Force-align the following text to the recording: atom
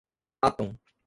atom 0.41 0.67